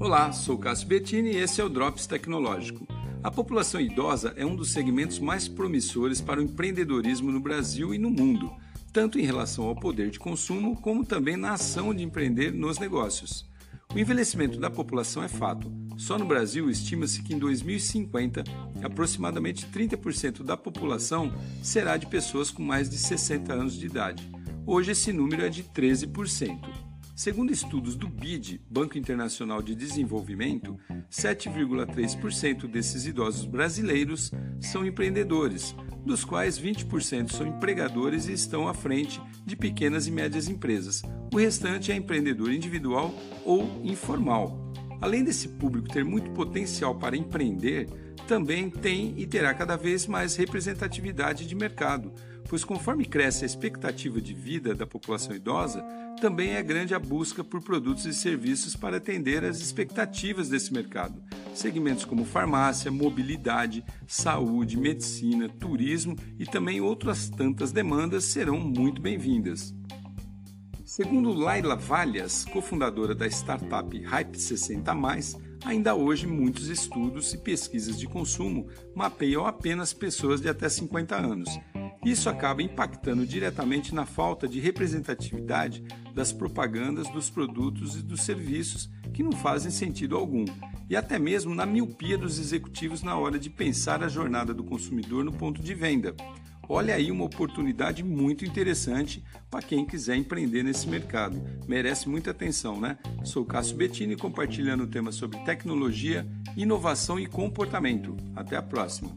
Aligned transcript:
Olá, 0.00 0.32
sou 0.32 0.56
Cássio 0.56 0.88
Bettini 0.88 1.32
e 1.32 1.36
esse 1.36 1.60
é 1.60 1.64
o 1.64 1.68
Drops 1.68 2.06
Tecnológico. 2.06 2.88
A 3.22 3.30
população 3.30 3.78
idosa 3.78 4.32
é 4.34 4.46
um 4.46 4.56
dos 4.56 4.72
segmentos 4.72 5.18
mais 5.18 5.46
promissores 5.46 6.22
para 6.22 6.40
o 6.40 6.42
empreendedorismo 6.42 7.30
no 7.30 7.38
Brasil 7.38 7.92
e 7.92 7.98
no 7.98 8.08
mundo, 8.08 8.50
tanto 8.94 9.18
em 9.18 9.24
relação 9.24 9.66
ao 9.66 9.76
poder 9.76 10.08
de 10.08 10.18
consumo 10.18 10.74
como 10.80 11.04
também 11.04 11.36
na 11.36 11.52
ação 11.52 11.92
de 11.92 12.02
empreender 12.02 12.50
nos 12.50 12.78
negócios. 12.78 13.46
O 13.94 13.98
envelhecimento 13.98 14.58
da 14.58 14.70
população 14.70 15.22
é 15.22 15.28
fato. 15.28 15.70
Só 15.98 16.16
no 16.16 16.24
Brasil 16.24 16.70
estima-se 16.70 17.22
que 17.22 17.34
em 17.34 17.38
2050, 17.38 18.42
aproximadamente 18.82 19.66
30% 19.66 20.42
da 20.42 20.56
população 20.56 21.30
será 21.62 21.98
de 21.98 22.06
pessoas 22.06 22.50
com 22.50 22.62
mais 22.62 22.88
de 22.88 22.96
60 22.96 23.52
anos 23.52 23.74
de 23.74 23.84
idade. 23.84 24.26
Hoje 24.66 24.92
esse 24.92 25.12
número 25.12 25.44
é 25.44 25.50
de 25.50 25.62
13%. 25.62 26.89
Segundo 27.14 27.52
estudos 27.52 27.96
do 27.96 28.08
BID, 28.08 28.60
Banco 28.70 28.96
Internacional 28.96 29.62
de 29.62 29.74
Desenvolvimento, 29.74 30.78
7,3% 31.10 32.66
desses 32.66 33.06
idosos 33.06 33.44
brasileiros 33.44 34.30
são 34.60 34.86
empreendedores, 34.86 35.74
dos 36.04 36.24
quais 36.24 36.58
20% 36.58 37.30
são 37.30 37.46
empregadores 37.46 38.26
e 38.26 38.32
estão 38.32 38.68
à 38.68 38.74
frente 38.74 39.20
de 39.44 39.54
pequenas 39.54 40.06
e 40.06 40.10
médias 40.10 40.48
empresas. 40.48 41.02
O 41.32 41.36
restante 41.36 41.92
é 41.92 41.96
empreendedor 41.96 42.52
individual 42.52 43.14
ou 43.44 43.80
informal. 43.84 44.70
Além 45.00 45.24
desse 45.24 45.48
público 45.48 45.88
ter 45.88 46.04
muito 46.04 46.30
potencial 46.32 46.94
para 46.94 47.16
empreender, 47.16 47.88
também 48.30 48.70
tem 48.70 49.12
e 49.16 49.26
terá 49.26 49.52
cada 49.52 49.76
vez 49.76 50.06
mais 50.06 50.36
representatividade 50.36 51.44
de 51.48 51.52
mercado, 51.56 52.12
pois 52.48 52.62
conforme 52.62 53.04
cresce 53.04 53.42
a 53.42 53.46
expectativa 53.46 54.20
de 54.20 54.32
vida 54.32 54.72
da 54.72 54.86
população 54.86 55.34
idosa, 55.34 55.84
também 56.20 56.50
é 56.52 56.62
grande 56.62 56.94
a 56.94 56.98
busca 57.00 57.42
por 57.42 57.60
produtos 57.60 58.06
e 58.06 58.14
serviços 58.14 58.76
para 58.76 58.98
atender 58.98 59.44
às 59.44 59.58
expectativas 59.58 60.48
desse 60.48 60.72
mercado. 60.72 61.20
Segmentos 61.52 62.04
como 62.04 62.24
farmácia, 62.24 62.88
mobilidade, 62.88 63.84
saúde, 64.06 64.76
medicina, 64.76 65.48
turismo 65.48 66.14
e 66.38 66.46
também 66.46 66.80
outras 66.80 67.28
tantas 67.28 67.72
demandas 67.72 68.22
serão 68.22 68.60
muito 68.60 69.02
bem-vindas. 69.02 69.74
Segundo 70.84 71.32
Laila 71.32 71.74
Valhas, 71.74 72.44
cofundadora 72.44 73.12
da 73.12 73.26
startup 73.26 74.00
Hype 74.00 74.36
60, 74.36 74.94
ainda 75.64 75.94
hoje 75.94 76.26
muitos 76.26 76.68
estudos 76.68 77.32
e 77.32 77.38
pesquisas 77.38 77.98
de 77.98 78.06
consumo 78.06 78.68
mapeiam 78.94 79.46
apenas 79.46 79.92
pessoas 79.92 80.40
de 80.40 80.48
até 80.48 80.68
50 80.68 81.16
anos 81.16 81.48
isso 82.04 82.30
acaba 82.30 82.62
impactando 82.62 83.26
diretamente 83.26 83.94
na 83.94 84.06
falta 84.06 84.48
de 84.48 84.58
representatividade 84.58 85.84
das 86.14 86.32
propagandas 86.32 87.06
dos 87.10 87.28
produtos 87.28 87.94
e 87.96 88.02
dos 88.02 88.22
serviços 88.22 88.90
que 89.12 89.22
não 89.22 89.32
fazem 89.32 89.70
sentido 89.70 90.16
algum, 90.16 90.46
e 90.88 90.96
até 90.96 91.18
mesmo 91.18 91.54
na 91.54 91.66
miopia 91.66 92.16
dos 92.16 92.38
executivos 92.38 93.02
na 93.02 93.18
hora 93.18 93.38
de 93.38 93.50
pensar 93.50 94.02
a 94.02 94.08
jornada 94.08 94.54
do 94.54 94.64
consumidor 94.64 95.24
no 95.24 95.32
ponto 95.32 95.60
de 95.60 95.74
venda. 95.74 96.14
Olha 96.72 96.94
aí 96.94 97.10
uma 97.10 97.24
oportunidade 97.24 98.04
muito 98.04 98.44
interessante 98.44 99.24
para 99.50 99.60
quem 99.60 99.84
quiser 99.84 100.14
empreender 100.14 100.62
nesse 100.62 100.88
mercado. 100.88 101.42
Merece 101.66 102.08
muita 102.08 102.30
atenção, 102.30 102.80
né? 102.80 102.96
Sou 103.24 103.44
Cássio 103.44 103.76
Bettini 103.76 104.14
compartilhando 104.14 104.86
temas 104.86 105.16
sobre 105.16 105.40
tecnologia, 105.40 106.24
inovação 106.56 107.18
e 107.18 107.26
comportamento. 107.26 108.16
Até 108.36 108.56
a 108.56 108.62
próxima. 108.62 109.10